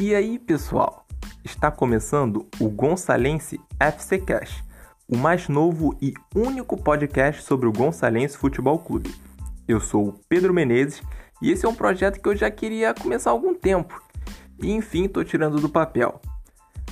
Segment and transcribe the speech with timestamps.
[0.00, 1.06] E aí, pessoal?
[1.44, 4.64] Está começando o Gonçalense FC Cash,
[5.06, 9.14] o mais novo e único podcast sobre o Gonçalense Futebol Clube.
[9.68, 11.02] Eu sou o Pedro Menezes
[11.42, 14.02] e esse é um projeto que eu já queria começar há algum tempo.
[14.62, 16.18] E enfim, estou tirando do papel.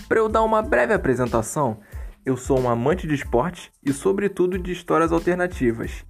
[0.07, 1.79] Para eu dar uma breve apresentação,
[2.27, 6.05] eu sou um amante de esporte e, sobretudo, de histórias alternativas.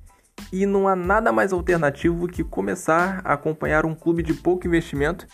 [0.53, 5.27] E não há nada mais alternativo que começar a acompanhar um clube de pouco investimento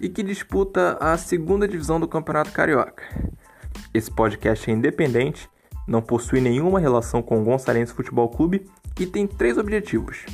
[0.00, 3.02] e que disputa a segunda divisão do Campeonato Carioca.
[3.92, 5.48] Esse podcast é independente,
[5.86, 8.66] não possui nenhuma relação com o Gonçalense Futebol Clube
[8.98, 10.24] e tem três objetivos: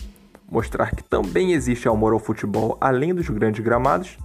[0.48, 4.16] mostrar que também existe amor ao futebol além dos grandes gramados,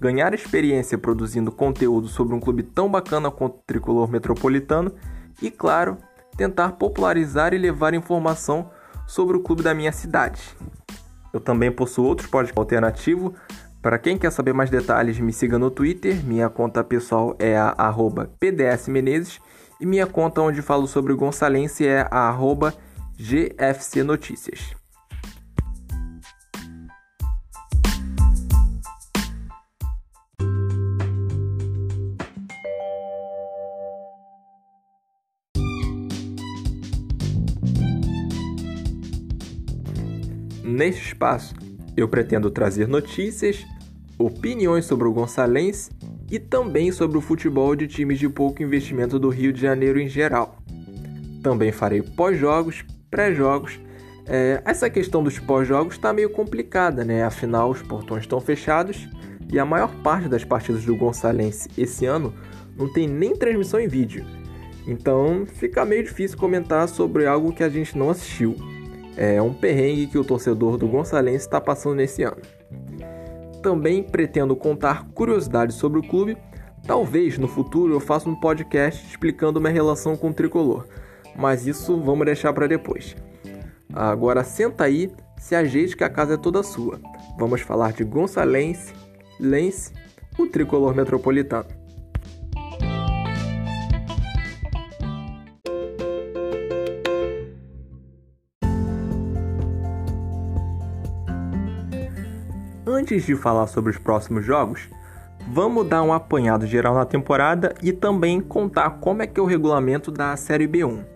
[0.00, 4.94] ganhar experiência produzindo conteúdo sobre um clube tão bacana quanto o tricolor metropolitano
[5.42, 5.98] e, claro,
[6.36, 8.70] tentar popularizar e levar informação
[9.08, 10.54] sobre o clube da minha cidade.
[11.32, 13.32] Eu também possuo outros podcasts alternativos.
[13.82, 16.24] Para quem quer saber mais detalhes, me siga no Twitter.
[16.24, 17.94] Minha conta pessoal é a
[18.38, 19.40] pdsmenezes
[19.80, 22.36] e minha conta onde falo sobre o Gonçalense é a
[23.18, 24.77] gfcnoticias.
[40.68, 41.54] Neste espaço,
[41.96, 43.64] eu pretendo trazer notícias,
[44.18, 45.90] opiniões sobre o Gonçalense
[46.30, 50.10] e também sobre o futebol de times de pouco investimento do Rio de Janeiro em
[50.10, 50.58] geral.
[51.42, 53.80] Também farei pós-jogos, pré-jogos.
[54.26, 57.24] É, essa questão dos pós-jogos está meio complicada, né?
[57.24, 59.08] Afinal, os portões estão fechados
[59.50, 62.34] e a maior parte das partidas do Gonçalense esse ano
[62.76, 64.22] não tem nem transmissão em vídeo.
[64.86, 68.54] Então fica meio difícil comentar sobre algo que a gente não assistiu.
[69.20, 72.36] É um perrengue que o torcedor do Gonçalense está passando nesse ano.
[73.60, 76.38] Também pretendo contar curiosidades sobre o clube.
[76.86, 80.86] Talvez no futuro eu faça um podcast explicando minha relação com o tricolor,
[81.36, 83.16] mas isso vamos deixar para depois.
[83.92, 87.00] Agora senta aí, se ajeite que a casa é toda sua.
[87.36, 88.92] Vamos falar de Gonçalense,
[89.40, 89.92] Lense,
[90.38, 91.77] o tricolor metropolitano.
[103.10, 104.86] Antes de falar sobre os próximos jogos,
[105.50, 109.46] vamos dar um apanhado geral na temporada e também contar como é que é o
[109.46, 111.06] regulamento da Série B1.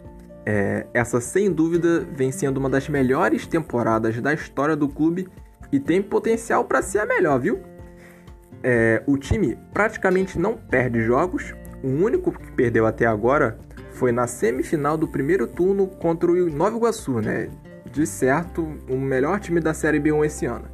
[0.46, 5.28] É, essa sem dúvida vem sendo uma das melhores temporadas da história do clube
[5.70, 7.60] e tem potencial para ser a melhor, viu?
[8.62, 11.52] É, o time praticamente não perde jogos,
[11.84, 13.58] o único que perdeu até agora
[13.90, 17.50] foi na semifinal do primeiro turno contra o Nova Iguaçu, né?
[17.92, 20.71] De certo, o melhor time da Série B1 esse ano.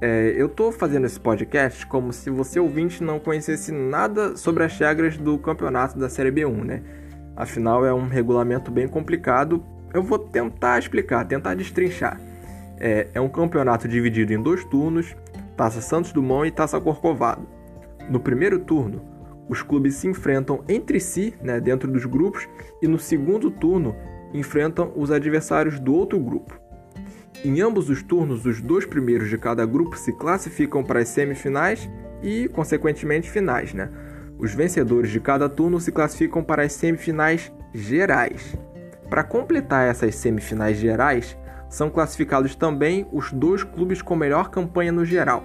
[0.00, 4.76] É, eu tô fazendo esse podcast como se você ouvinte não conhecesse nada sobre as
[4.76, 6.82] regras do campeonato da Série B1, né?
[7.36, 9.64] Afinal, é um regulamento bem complicado.
[9.92, 12.20] Eu vou tentar explicar, tentar destrinchar.
[12.78, 15.14] É, é um campeonato dividido em dois turnos:
[15.56, 17.46] Taça Santos Dumont e Taça Corcovado.
[18.10, 19.02] No primeiro turno,
[19.48, 22.48] os clubes se enfrentam entre si, né, dentro dos grupos,
[22.82, 23.94] e no segundo turno
[24.32, 26.63] enfrentam os adversários do outro grupo.
[27.42, 31.88] Em ambos os turnos, os dois primeiros de cada grupo se classificam para as semifinais
[32.22, 33.72] e, consequentemente, finais.
[33.74, 33.90] Né?
[34.38, 38.56] Os vencedores de cada turno se classificam para as semifinais gerais.
[39.08, 41.36] Para completar essas semifinais gerais,
[41.68, 45.44] são classificados também os dois clubes com melhor campanha no geral.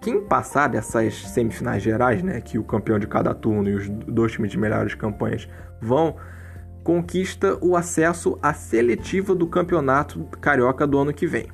[0.00, 4.32] Quem passar dessas semifinais gerais, né, que o campeão de cada turno e os dois
[4.32, 5.48] times de melhores campanhas
[5.80, 6.16] vão
[6.82, 11.46] conquista o acesso à seletiva do Campeonato Carioca do ano que vem.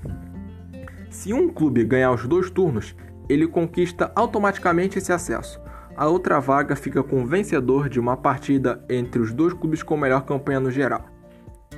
[1.10, 2.94] Se um clube ganhar os dois turnos,
[3.28, 5.60] ele conquista automaticamente esse acesso.
[5.96, 9.96] A outra vaga fica com o vencedor de uma partida entre os dois clubes com
[9.96, 11.06] melhor campanha no geral.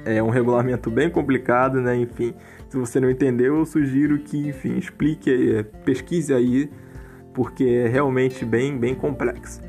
[0.04, 1.96] É um regulamento bem complicado, né?
[1.96, 2.34] Enfim,
[2.68, 6.70] se você não entendeu, eu sugiro que, enfim, explique, pesquise aí,
[7.32, 9.60] porque é realmente bem, bem complexo.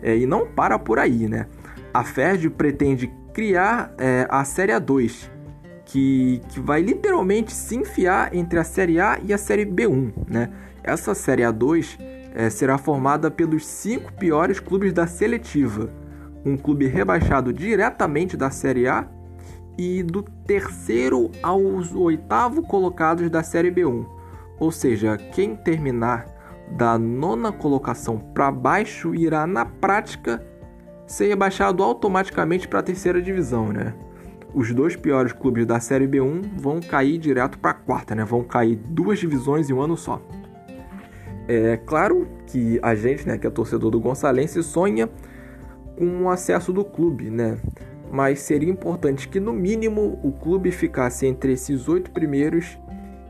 [0.00, 1.46] É, e não para por aí, né?
[1.92, 5.30] A FERJ pretende criar é, a Série A2,
[5.84, 10.12] que, que vai literalmente se enfiar entre a Série A e a Série B1.
[10.28, 10.50] Né?
[10.82, 11.98] Essa Série A2
[12.34, 15.90] é, será formada pelos cinco piores clubes da seletiva,
[16.44, 19.08] um clube rebaixado diretamente da Série A
[19.78, 24.06] e do terceiro aos oitavo colocados da Série B1.
[24.58, 26.26] Ou seja, quem terminar
[26.76, 30.44] da nona colocação para baixo irá na prática
[31.08, 33.94] ser rebaixado automaticamente para a terceira divisão, né?
[34.54, 38.24] Os dois piores clubes da Série B1 vão cair direto para a quarta, né?
[38.24, 40.22] Vão cair duas divisões em um ano só.
[41.48, 45.08] É claro que a gente, né, que é torcedor do Gonçalense, sonha
[45.96, 47.58] com o acesso do clube, né?
[48.12, 52.78] Mas seria importante que no mínimo o clube ficasse entre esses oito primeiros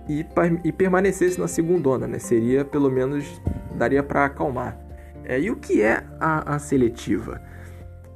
[0.08, 0.26] e,
[0.64, 2.19] e permanecesse na segunda, né?
[2.19, 3.40] Seria pelo menos
[3.76, 4.76] daria para acalmar.
[5.25, 7.40] É, e o que é a, a seletiva?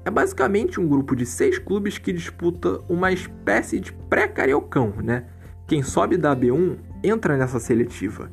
[0.05, 5.25] É basicamente um grupo de seis clubes que disputa uma espécie de pré-cariocão, né?
[5.67, 8.31] Quem sobe da B1 entra nessa seletiva.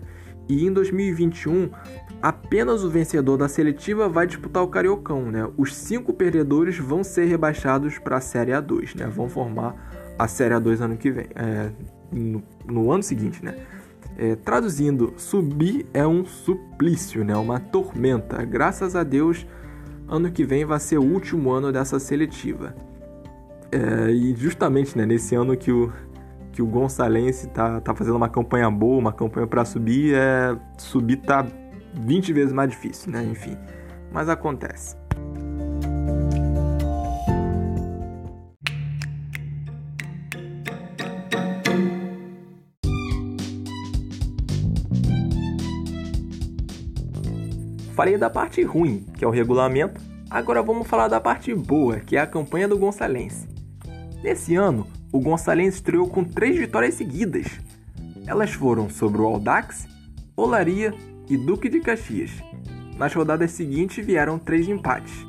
[0.49, 1.69] E em 2021,
[2.21, 5.47] apenas o vencedor da seletiva vai disputar o Cariocão, né?
[5.55, 9.05] Os cinco perdedores vão ser rebaixados para a Série A2, né?
[9.05, 9.75] Vão formar
[10.17, 11.69] a Série A2 ano que vem, é,
[12.11, 13.55] no, no, ano seguinte, né?
[14.17, 17.35] É, traduzindo, subir é um suplício, né?
[17.35, 18.43] Uma tormenta.
[18.43, 19.45] Graças a Deus,
[20.09, 22.75] ano que vem vai ser o último ano dessa seletiva.
[23.71, 25.93] É, e justamente né, nesse ano que o,
[26.51, 31.17] que o Gonçalense tá, tá fazendo uma campanha boa, uma campanha para subir, é, subir
[31.17, 31.45] tá
[31.93, 33.23] 20 vezes mais difícil, né?
[33.23, 33.55] Enfim,
[34.11, 34.97] mas acontece.
[47.99, 49.99] Falei da parte ruim, que é o regulamento,
[50.29, 53.45] agora vamos falar da parte boa, que é a campanha do Gonçalense.
[54.23, 57.59] Nesse ano, o Gonçalves estreou com três vitórias seguidas.
[58.25, 59.85] Elas foram sobre o Aldax,
[60.33, 60.93] Olaria
[61.29, 62.31] e Duque de Caxias.
[62.97, 65.27] Nas rodadas seguintes vieram três empates: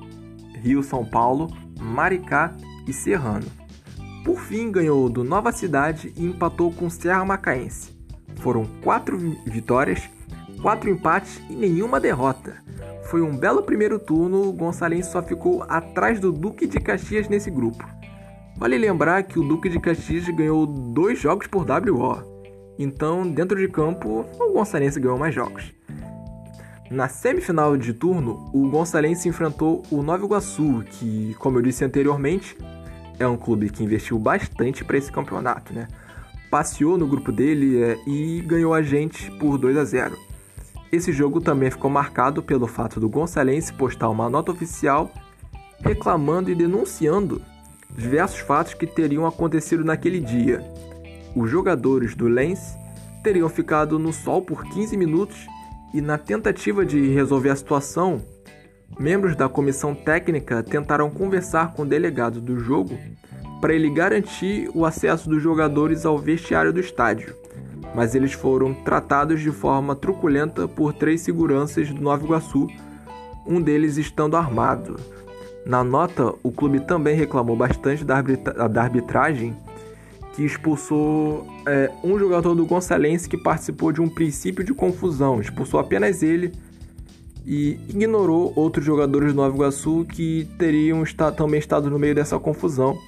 [0.62, 2.56] Rio São Paulo, Maricá
[2.86, 3.48] e Serrano.
[4.24, 7.90] Por fim, ganhou do Nova Cidade e empatou com Serra Macaense.
[8.36, 10.08] Foram quatro vitórias,
[10.62, 12.56] quatro empates e nenhuma derrota.
[13.04, 17.50] Foi um belo primeiro turno, o Gonçalves só ficou atrás do Duque de Caxias nesse
[17.50, 17.84] grupo.
[18.56, 22.22] Vale lembrar que o Duque de Caxias ganhou dois jogos por WO,
[22.78, 25.72] então dentro de campo o Gonçalense ganhou mais jogos.
[26.90, 32.58] Na semifinal de turno, o Gonçalense enfrentou o Nova Iguaçu, que, como eu disse anteriormente,
[33.18, 35.86] é um clube que investiu bastante para esse campeonato, né?
[36.50, 40.18] Passeou no grupo dele é, e ganhou a gente por 2 a 0.
[40.92, 45.10] Esse jogo também ficou marcado pelo fato do Gonçalense postar uma nota oficial
[45.80, 47.40] reclamando e denunciando
[47.96, 50.62] diversos fatos que teriam acontecido naquele dia.
[51.34, 52.76] Os jogadores do Lens
[53.22, 55.46] teriam ficado no sol por 15 minutos
[55.92, 58.20] e, na tentativa de resolver a situação,
[58.98, 62.98] membros da comissão técnica tentaram conversar com o delegado do jogo
[63.60, 67.34] para ele garantir o acesso dos jogadores ao vestiário do estádio,
[67.94, 72.68] mas eles foram tratados de forma truculenta por três seguranças do Nova Iguaçu,
[73.46, 74.96] um deles estando armado.
[75.66, 79.54] Na nota, o clube também reclamou bastante da, arbitra da arbitragem
[80.34, 85.40] que expulsou é, um jogador do Gonçalense que participou de um princípio de confusão.
[85.40, 86.52] Expulsou apenas ele
[87.44, 92.38] e ignorou outros jogadores do Nova Iguaçu que teriam está, também estado no meio dessa
[92.38, 92.98] confusão.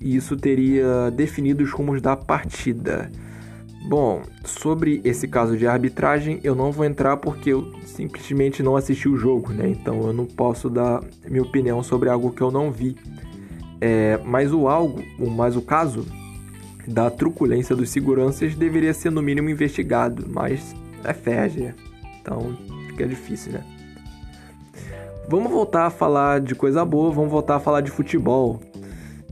[0.00, 3.10] E isso teria definido os rumos da partida.
[3.84, 9.08] Bom, sobre esse caso de arbitragem, eu não vou entrar porque eu simplesmente não assisti
[9.08, 9.68] o jogo, né?
[9.68, 12.96] Então eu não posso dar minha opinião sobre algo que eu não vi.
[13.80, 16.06] É, mas o algo, mas o caso
[16.86, 21.74] da truculência dos seguranças deveria ser no mínimo investigado, mas é férgia,
[22.20, 22.56] então
[22.88, 23.64] fica difícil, né?
[25.28, 28.60] Vamos voltar a falar de coisa boa, vamos voltar a falar de futebol.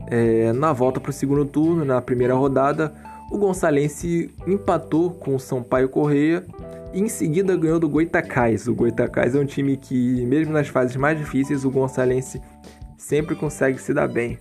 [0.07, 2.93] É, na volta para o segundo turno, na primeira rodada,
[3.31, 6.45] o Gonçalense empatou com o Sampaio Correia
[6.93, 8.67] e em seguida ganhou do Goitacás.
[8.67, 12.41] O Goitacás é um time que, mesmo nas fases mais difíceis, o Gonçalense
[12.97, 14.37] sempre consegue se dar bem.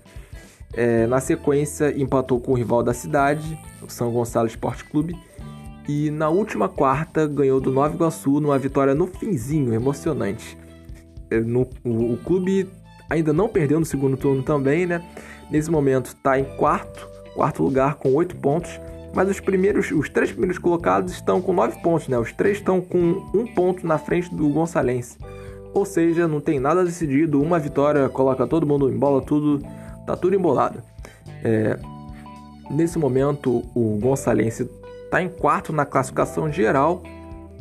[0.73, 5.17] É, na sequência, empatou com o rival da cidade, o São Gonçalo Esporte Clube,
[5.89, 10.59] e na última quarta ganhou do Nova Iguaçu numa vitória no finzinho, emocionante.
[11.31, 12.69] É, no, o, o clube
[13.09, 15.05] ainda não perdeu no segundo turno também, né?
[15.49, 17.10] Nesse momento está em quarto
[17.41, 18.79] quarto lugar com oito pontos,
[19.15, 22.19] mas os primeiros, os três primeiros colocados estão com nove pontos, né?
[22.19, 22.99] Os três estão com
[23.33, 25.17] um ponto na frente do Gonçalense.
[25.73, 29.65] Ou seja, não tem nada decidido, uma vitória coloca todo mundo em bola, tudo
[30.07, 30.83] tá tudo embolado.
[31.43, 31.79] É,
[32.71, 34.69] nesse momento, o Gonçalense
[35.05, 37.03] está em quarto na classificação geral,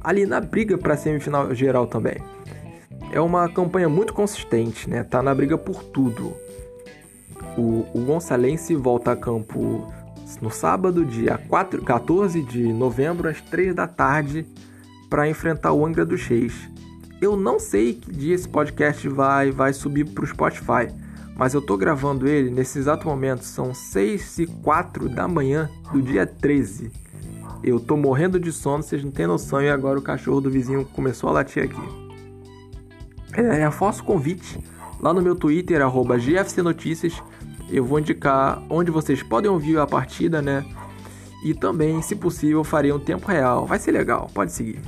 [0.03, 2.17] ali na briga para a semifinal geral também.
[3.13, 5.05] É uma campanha muito consistente, né?
[5.05, 6.35] Tá na briga por tudo.
[7.59, 9.91] O, o Gonçalense volta a campo
[10.41, 14.45] no sábado, dia 4, 14 de novembro, às 3 da tarde,
[15.09, 16.53] para enfrentar o Angra dos Reis.
[17.19, 20.87] Eu não sei que dia esse podcast vai, vai subir para o Spotify,
[21.35, 26.01] mas eu estou gravando ele nesse exato momento, são 6 e 4 da manhã do
[26.01, 26.91] dia 13.
[27.61, 30.85] Eu tô morrendo de sono, vocês não têm noção, e agora o cachorro do vizinho
[30.85, 31.81] começou a latir aqui.
[33.33, 34.59] É, reforço o convite
[35.01, 37.21] lá no meu Twitter, arroba GFC Notícias.
[37.71, 40.65] Eu vou indicar onde vocês podem ouvir a partida, né?
[41.43, 43.65] E também, se possível, farei um tempo real.
[43.65, 44.81] Vai ser legal, pode seguir.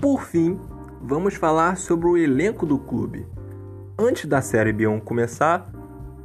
[0.00, 0.58] Por fim,
[1.02, 3.26] vamos falar sobre o elenco do clube.
[3.98, 5.73] Antes da Série B1 começar,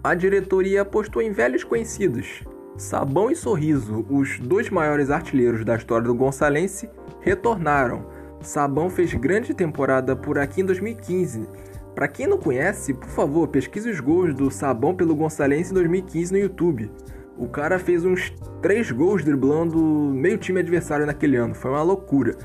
[0.03, 2.43] a diretoria apostou em velhos conhecidos.
[2.77, 6.89] Sabão e Sorriso, os dois maiores artilheiros da história do Gonçalense,
[7.19, 8.05] retornaram.
[8.41, 11.45] Sabão fez grande temporada por aqui em 2015.
[11.93, 16.31] Para quem não conhece, por favor, pesquise os gols do Sabão pelo Gonçalense em 2015
[16.31, 16.89] no YouTube.
[17.37, 19.77] O cara fez uns 3 gols driblando
[20.13, 22.37] meio time adversário naquele ano, foi uma loucura.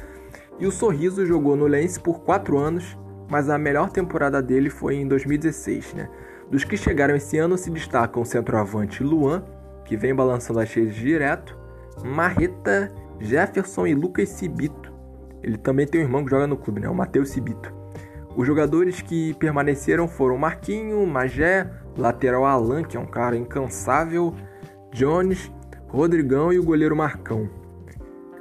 [0.59, 4.97] E o Sorriso jogou no Lens por 4 anos, mas a melhor temporada dele foi
[4.97, 5.95] em 2016.
[5.95, 6.09] Né?
[6.51, 9.45] Dos que chegaram esse ano se destacam o centroavante Luan,
[9.85, 11.57] que vem balançando as redes direto,
[12.05, 14.93] Marreta, Jefferson e Lucas Cibito.
[15.43, 16.89] Ele também tem um irmão que joga no clube, né?
[16.89, 17.73] o Matheus Cibito.
[18.37, 24.35] Os jogadores que permaneceram foram Marquinho, Magé, lateral Alan, que é um cara incansável,
[24.93, 25.51] Jones,
[25.89, 27.64] Rodrigão e o goleiro Marcão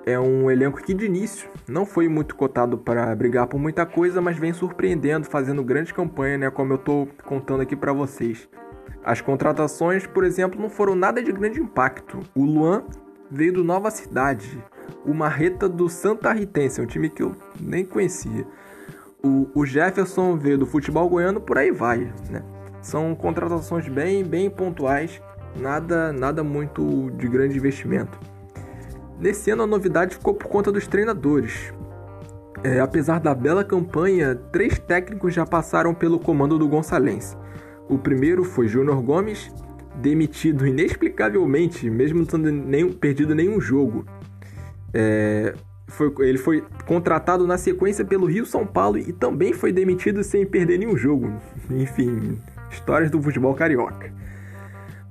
[0.06, 4.22] é um elenco que de início não foi muito cotado para brigar por muita coisa,
[4.22, 8.48] mas vem surpreendendo, fazendo grande campanha, né, como eu estou contando aqui para vocês.
[9.04, 12.20] As contratações, por exemplo, não foram nada de grande impacto.
[12.34, 12.84] O Luan
[13.30, 14.64] veio do Nova Cidade,
[15.06, 18.46] o Marreta do Santa Ritense, um time que eu nem conhecia.
[19.22, 22.44] O, o Jefferson veio do futebol goiano, por aí vai, né?
[22.82, 25.22] São contratações bem, bem pontuais,
[25.58, 28.33] nada, nada muito de grande investimento.
[29.20, 31.74] Nesse ano a novidade ficou por conta dos treinadores.
[32.64, 37.36] É, apesar da bela campanha, três técnicos já passaram pelo comando do Gonçalense.
[37.90, 39.52] O primeiro foi Júnior Gomes,
[39.96, 44.06] demitido inexplicavelmente, mesmo não tendo nenhum, perdido nenhum jogo.
[44.94, 45.54] É,
[45.88, 50.46] foi, ele foi contratado na sequência pelo Rio São Paulo e também foi demitido sem
[50.46, 51.34] perder nenhum jogo.
[51.70, 52.40] Enfim,
[52.72, 54.12] histórias do futebol carioca.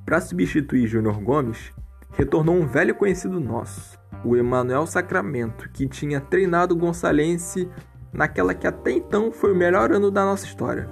[0.04, 1.72] Para substituir Júnior Gomes,
[2.12, 7.68] retornou um velho conhecido nosso, o Emanuel Sacramento, que tinha treinado o Gonçalense
[8.12, 10.88] naquela que até então foi o melhor ano da nossa história,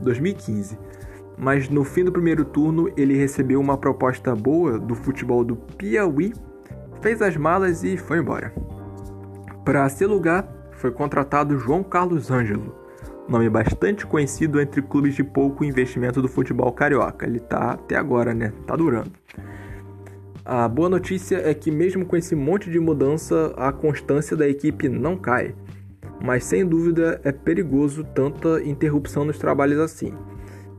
[0.00, 0.78] 2015.
[1.36, 6.32] Mas no fim do primeiro turno ele recebeu uma proposta boa do futebol do Piauí,
[7.00, 8.52] fez as malas e foi embora.
[9.64, 12.74] Para seu lugar foi contratado João Carlos Ângelo,
[13.28, 17.26] nome bastante conhecido entre clubes de pouco investimento do futebol carioca.
[17.26, 18.52] Ele tá até agora, né?
[18.66, 19.12] Tá durando.
[20.52, 24.88] A boa notícia é que, mesmo com esse monte de mudança, a constância da equipe
[24.88, 25.54] não cai.
[26.20, 30.12] Mas sem dúvida é perigoso tanta interrupção nos trabalhos assim.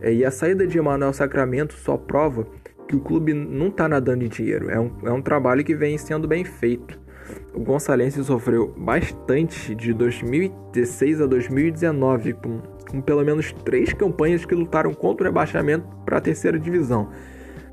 [0.01, 2.46] É, e a saída de Emanuel Sacramento só prova
[2.86, 4.70] que o clube não está nadando em dinheiro.
[4.70, 7.00] É um, é um trabalho que vem sendo bem feito.
[7.54, 14.54] O Gonçalense sofreu bastante de 2016 a 2019, com, com pelo menos três campanhas que
[14.54, 17.08] lutaram contra o rebaixamento para a terceira divisão.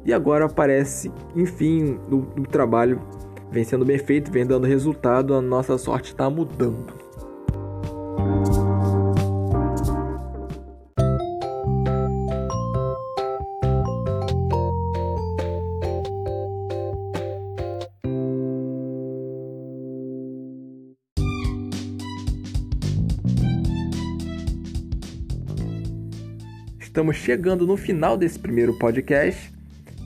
[0.09, 2.99] E agora parece, enfim, o, o trabalho
[3.51, 6.87] vem sendo bem feito, vem dando resultado, a nossa sorte está mudando.
[26.81, 29.58] Estamos chegando no final desse primeiro podcast.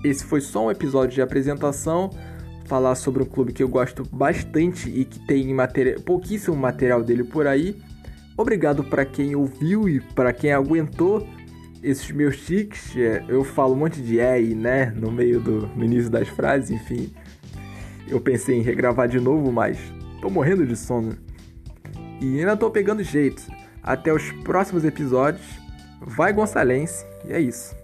[0.04, 2.11] Esse foi só um episódio de apresentação,
[2.64, 7.25] falar sobre um clube que eu gosto bastante e que tem material, pouquíssimo material dele
[7.25, 7.76] por aí.
[8.37, 11.26] Obrigado para quem ouviu e para quem aguentou
[11.82, 12.97] esses meus tics.
[12.97, 16.28] É, eu falo um monte de é e né no meio do no início das
[16.28, 17.12] frases, enfim.
[18.09, 19.78] Eu pensei em regravar de novo, mas
[20.21, 21.16] tô morrendo de sono.
[22.21, 23.42] E ainda tô pegando jeito.
[23.82, 25.44] Até os próximos episódios.
[26.00, 27.04] Vai Gonçalense.
[27.26, 27.75] E é isso.